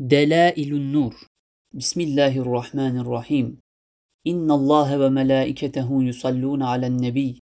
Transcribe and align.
دلائل 0.00 0.74
النور. 0.74 1.26
بسم 1.74 2.00
الله 2.00 2.38
الرحمن 2.38 2.98
الرحيم. 2.98 3.58
إن 4.26 4.50
الله 4.50 4.98
وملائكته 4.98 6.02
يصلون 6.04 6.62
على 6.62 6.86
النبي. 6.86 7.40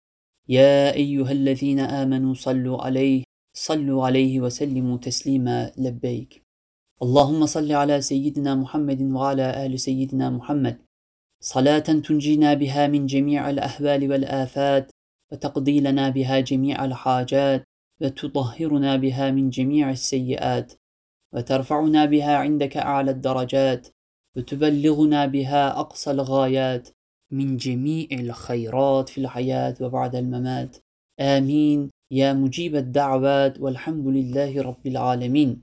يا 0.50 0.94
أيها 0.94 1.32
الذين 1.32 1.80
آمنوا 1.80 2.34
صلوا 2.34 2.82
عليه 2.82 3.24
صلوا 3.54 4.06
عليه 4.06 4.42
وسلموا 4.42 4.98
تسليما. 4.98 5.72
لبيك. 5.78 6.42
اللهم 7.02 7.46
صل 7.46 7.72
على 7.72 8.02
سيدنا 8.02 8.56
محمد 8.56 9.02
وعلى 9.02 9.66
آل 9.66 9.80
سيدنا 9.80 10.30
محمد. 10.30 10.78
صلاة 11.42 11.80
تنجينا 11.80 12.54
بها 12.54 12.88
من 12.88 13.06
جميع 13.06 13.50
الأهوال 13.50 14.12
والآفات 14.12 14.92
وتقضي 15.32 15.80
لنا 15.80 16.10
بها 16.10 16.40
جميع 16.40 16.86
الحاجات 16.86 17.64
وتطهرنا 18.02 18.96
بها 18.96 19.32
من 19.32 19.50
جميع 19.50 19.90
السيئات. 19.92 20.79
وترفعنا 21.36 22.06
بها 22.06 22.38
عندك 22.38 22.78
أعلى 22.78 23.12
الدرجات 23.12 23.88
وتبلغنا 24.38 25.26
بها 25.26 25.80
أقصى 25.80 26.12
الغايات 26.12 26.90
من 27.32 27.58
جميع 27.58 28.08
الخيرات 28.12 29.10
في 29.10 29.18
الحياة 29.22 29.76
وبعد 29.82 30.16
الممات. 30.16 30.78
آمين. 31.20 31.90
يا 32.12 32.34
مجيب 32.34 32.76
الدعوات 32.76 33.60
والحمد 33.60 34.08
لله 34.08 34.62
رب 34.62 34.88
العالمين. 34.88 35.62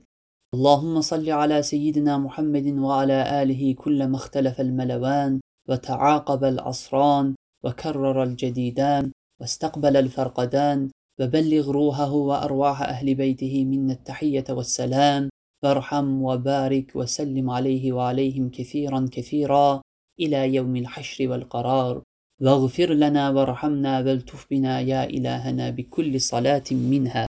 اللهم 0.53 1.01
صل 1.01 1.29
على 1.29 1.61
سيدنا 1.61 2.17
محمد 2.17 2.67
وعلى 2.67 3.43
آله 3.43 3.73
كلما 3.73 4.15
اختلف 4.15 4.61
الملوان 4.61 5.39
وتعاقب 5.69 6.43
العصران 6.43 7.35
وكرر 7.63 8.23
الجديدان 8.23 9.11
واستقبل 9.41 9.97
الفرقدان 9.97 10.89
وبلغ 11.19 11.71
روحه 11.71 12.11
وأرواح 12.11 12.81
أهل 12.81 13.15
بيته 13.15 13.65
منا 13.65 13.93
التحية 13.93 14.45
والسلام. 14.49 15.29
فارحم 15.63 16.21
وبارك 16.21 16.95
وسلم 16.95 17.49
عليه 17.49 17.91
وعليهم 17.93 18.49
كثيرا 18.49 19.09
كثيرا 19.11 19.81
إلى 20.19 20.53
يوم 20.55 20.75
الحشر 20.75 21.29
والقرار. 21.29 22.03
واغفر 22.41 22.93
لنا 22.93 23.29
وارحمنا 23.29 23.99
والتف 23.99 24.47
بنا 24.51 24.79
يا 24.79 25.03
إلهنا 25.03 25.69
بكل 25.69 26.21
صلاة 26.21 26.63
منها. 26.71 27.27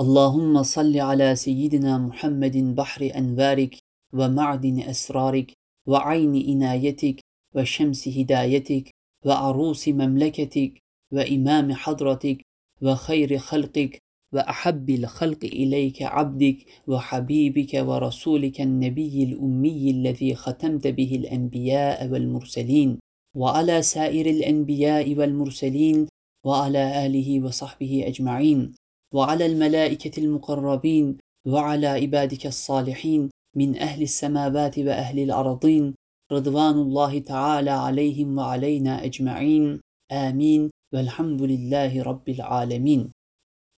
اللهم 0.00 0.62
صل 0.62 1.00
على 1.00 1.36
سيدنا 1.36 1.98
محمد 1.98 2.56
بحر 2.56 3.10
أنوارك 3.16 3.78
ومعدن 4.12 4.80
أسرارك 4.80 5.52
وعين 5.86 6.34
إنايتك 6.48 7.20
وشمس 7.54 8.08
هدايتك 8.08 8.90
وعروس 9.26 9.88
مملكتك 9.88 10.78
وإمام 11.12 11.72
حضرتك 11.72 12.42
وخير 12.82 13.38
خلقك 13.38 13.98
وأحب 14.34 14.90
الخلق 14.90 15.44
إليك 15.44 16.02
عبدك 16.02 16.56
وحبيبك 16.86 17.72
ورسولك 17.74 18.60
النبي 18.60 19.24
الأمي 19.24 19.90
الذي 19.90 20.34
ختمت 20.34 20.86
به 20.86 21.16
الأنبياء 21.16 22.08
والمرسلين 22.08 22.98
وعلى 23.36 23.82
سائر 23.82 24.26
الأنبياء 24.26 25.14
والمرسلين 25.14 26.08
وعلى 26.46 27.06
آله 27.06 27.40
وصحبه 27.44 28.04
أجمعين 28.06 28.74
وعلى 29.14 29.46
الملائكة 29.46 30.20
المقربين 30.20 31.16
وعلى 31.46 31.86
عبادك 31.86 32.46
الصالحين 32.46 33.30
من 33.56 33.76
أهل 33.76 34.02
السماوات 34.02 34.78
وأهل 34.78 35.18
الأرضين 35.18 35.94
رضوان 36.32 36.74
الله 36.74 37.18
تعالى 37.18 37.70
عليهم 37.70 38.38
وعلينا 38.38 39.04
أجمعين 39.04 39.80
آمين 40.12 40.70
والحمد 40.94 41.42
لله 41.42 42.02
رب 42.02 42.28
العالمين. 42.28 43.12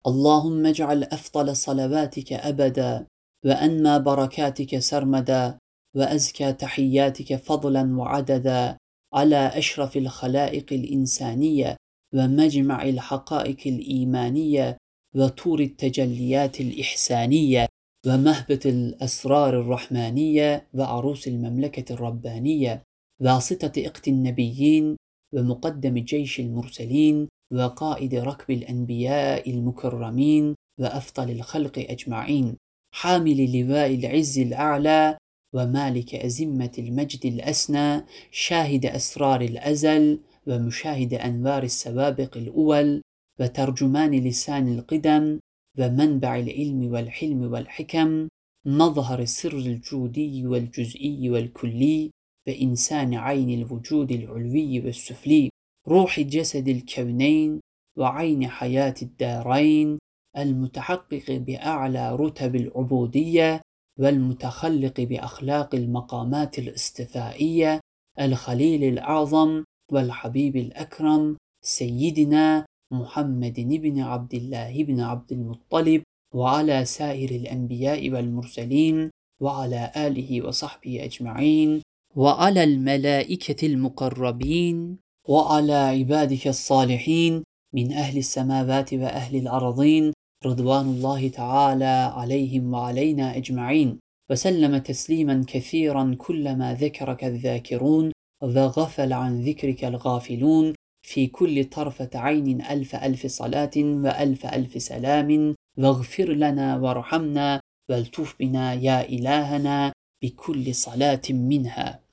اللهم 0.06 0.66
اجعل 0.66 1.04
أفضل 1.04 1.56
صلواتك 1.56 2.32
أبدا 2.32 3.06
وأنمى 3.44 3.98
بركاتك 3.98 4.78
سرمدا 4.78 5.58
وأزكى 5.96 6.52
تحياتك 6.52 7.36
فضلا 7.36 7.96
وعددا 7.98 8.76
على 9.14 9.46
أشرف 9.46 9.96
الخلائق 9.96 10.72
الإنسانية 10.72 11.76
ومجمع 12.14 12.82
الحقائق 12.82 13.60
الإيمانية 13.66 14.76
وطور 15.16 15.60
التجليات 15.60 16.60
الإحسانية 16.60 17.66
ومهبط 18.06 18.66
الأسرار 18.66 19.60
الرحمانية 19.60 20.68
وعروس 20.74 21.28
المملكة 21.28 21.92
الربانية 21.92 22.82
واسطة 23.20 23.72
إقت 23.78 24.08
النبيين 24.08 24.96
ومقدم 25.34 25.94
جيش 25.98 26.40
المرسلين 26.40 27.28
وقائد 27.52 28.14
ركب 28.14 28.50
الأنبياء 28.50 29.50
المكرمين 29.50 30.54
وأفضل 30.80 31.30
الخلق 31.30 31.78
أجمعين 31.78 32.56
حامل 32.94 33.60
لواء 33.60 33.94
العز 33.94 34.38
الأعلى 34.38 35.18
ومالك 35.54 36.14
أزمة 36.14 36.72
المجد 36.78 37.26
الأسنى 37.26 38.04
شاهد 38.30 38.86
أسرار 38.86 39.40
الأزل 39.40 40.20
ومشاهد 40.46 41.14
أنوار 41.14 41.62
السوابق 41.62 42.36
الأول 42.36 43.02
وترجمان 43.40 44.10
لسان 44.10 44.78
القدم 44.78 45.38
ومنبع 45.78 46.38
العلم 46.38 46.92
والحلم 46.92 47.52
والحكم 47.52 48.28
مظهر 48.66 49.24
سر 49.24 49.52
الجودي 49.52 50.46
والجزئي 50.46 51.30
والكلي 51.30 52.10
وإنسان 52.48 53.14
عين 53.14 53.62
الوجود 53.62 54.12
العلوي 54.12 54.80
والسفلي. 54.80 55.50
روح 55.88 56.20
جسد 56.20 56.68
الكونين 56.68 57.60
وعين 57.98 58.48
حياة 58.48 58.94
الدارين 59.02 59.98
المتحقق 60.38 61.24
بأعلى 61.30 62.16
رتب 62.16 62.56
العبودية 62.56 63.60
والمتخلق 64.00 65.00
بأخلاق 65.00 65.74
المقامات 65.74 66.58
الاستفائية 66.58 67.80
الخليل 68.20 68.84
الأعظم 68.84 69.64
والحبيب 69.92 70.56
الأكرم 70.56 71.36
سيدنا 71.64 72.66
محمد 72.92 73.60
بن 73.60 74.00
عبد 74.00 74.34
الله 74.34 74.84
بن 74.84 75.00
عبد 75.00 75.32
المطلب 75.32 76.02
وعلى 76.34 76.84
سائر 76.84 77.30
الأنبياء 77.30 78.10
والمرسلين 78.10 79.10
وعلى 79.42 79.92
آله 79.96 80.46
وصحبه 80.46 81.04
أجمعين 81.04 81.82
وعلى 82.16 82.64
الملائكة 82.64 83.66
المقربين. 83.66 84.98
وعلى 85.28 85.72
عبادك 85.72 86.48
الصالحين 86.48 87.44
من 87.74 87.92
أهل 87.92 88.18
السماوات 88.18 88.94
وأهل 88.94 89.36
الأرضين 89.36 90.12
رضوان 90.46 90.86
الله 90.86 91.28
تعالى 91.28 92.12
عليهم 92.16 92.74
وعلينا 92.74 93.36
أجمعين. 93.36 93.98
وسلم 94.30 94.78
تسليما 94.78 95.44
كثيرا 95.48 96.14
كلما 96.18 96.74
ذكرك 96.74 97.24
الذاكرون 97.24 98.12
وغفل 98.42 99.12
عن 99.12 99.40
ذكرك 99.40 99.84
الغافلون 99.84 100.74
في 101.06 101.26
كل 101.26 101.64
طرفة 101.64 102.10
عين 102.14 102.62
ألف 102.62 102.96
ألف 102.96 103.26
صلاة 103.26 103.76
وألف 103.76 104.46
ألف 104.46 104.82
سلام. 104.82 105.54
واغفر 105.78 106.32
لنا 106.32 106.76
وارحمنا 106.76 107.60
والتف 107.90 108.36
بنا 108.40 108.74
يا 108.74 109.08
إلهنا 109.08 109.92
بكل 110.22 110.74
صلاة 110.74 111.22
منها. 111.30 112.07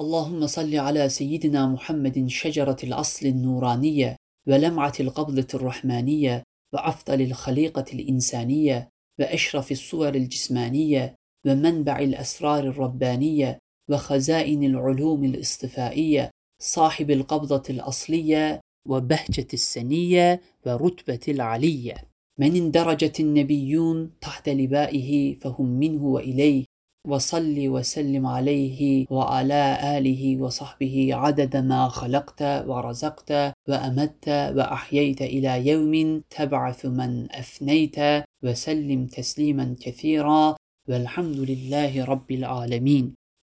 اللهم 0.00 0.46
صل 0.46 0.74
على 0.76 1.08
سيدنا 1.08 1.66
محمد 1.66 2.26
شجرة 2.26 2.76
الأصل 2.84 3.26
النورانية 3.26 4.16
ولمعة 4.46 4.92
القبضة 5.00 5.46
الرحمانية 5.54 6.42
وأفضل 6.72 7.22
الخليقة 7.22 7.84
الإنسانية 7.92 8.88
وأشرف 9.18 9.72
الصور 9.72 10.14
الجسمانية 10.14 11.14
ومنبع 11.46 11.98
الأسرار 11.98 12.64
الربانية 12.64 13.58
وخزائن 13.90 14.64
العلوم 14.64 15.24
الاصطفائية 15.24 16.30
صاحب 16.62 17.10
القبضة 17.10 17.62
الأصلية 17.70 18.60
وبهجة 18.88 19.46
السنية 19.54 20.40
ورتبة 20.66 21.20
العلية. 21.28 21.94
من 22.38 22.56
اندرجت 22.56 23.20
النبيون 23.20 24.10
تحت 24.20 24.48
لبائه 24.48 25.34
فهم 25.34 25.66
منه 25.66 26.04
وإليه 26.04 26.64
وصل 27.06 27.68
وسلم 27.68 28.26
عليه 28.26 29.06
وعلى 29.10 29.78
آله 29.98 30.42
وصحبه 30.42 31.10
عدد 31.12 31.56
ما 31.56 31.88
خلقت 31.88 32.42
ورزقت 32.42 33.30
وأمت 33.68 34.28
وأحييت 34.28 35.22
إلى 35.22 35.68
يوم 35.68 36.22
تبعث 36.30 36.86
من 36.86 37.32
أفنيت 37.32 37.96
وسلم 38.42 39.06
تسليما 39.06 39.76
كثيرا 39.80 40.56
والحمد 40.88 41.36
لله 41.36 42.04
رب 42.04 42.30
العالمين. 42.30 43.14